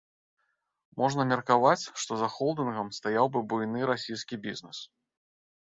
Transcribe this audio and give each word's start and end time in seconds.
Можна 1.01 1.25
меркаваць, 1.31 1.83
што 2.05 2.11
за 2.23 2.31
холдынгам 2.37 2.89
стаяў 2.99 3.31
бы 3.37 3.47
буйны 3.55 3.79
расійскі 3.93 4.43
бізнэс. 4.51 4.85